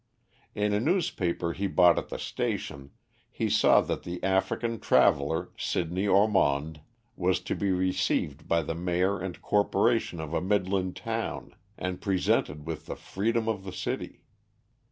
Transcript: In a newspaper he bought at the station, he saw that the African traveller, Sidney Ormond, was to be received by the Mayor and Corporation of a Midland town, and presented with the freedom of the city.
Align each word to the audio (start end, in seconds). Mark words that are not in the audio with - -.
In 0.55 0.73
a 0.73 0.79
newspaper 0.79 1.53
he 1.53 1.67
bought 1.67 1.99
at 1.99 2.09
the 2.09 2.17
station, 2.17 2.89
he 3.29 3.51
saw 3.51 3.81
that 3.81 4.01
the 4.01 4.23
African 4.23 4.79
traveller, 4.79 5.51
Sidney 5.59 6.07
Ormond, 6.07 6.81
was 7.15 7.39
to 7.41 7.55
be 7.55 7.69
received 7.71 8.47
by 8.47 8.63
the 8.63 8.73
Mayor 8.73 9.19
and 9.19 9.39
Corporation 9.43 10.19
of 10.19 10.33
a 10.33 10.41
Midland 10.41 10.95
town, 10.95 11.53
and 11.77 12.01
presented 12.01 12.65
with 12.65 12.87
the 12.87 12.95
freedom 12.95 13.47
of 13.47 13.63
the 13.63 13.71
city. 13.71 14.23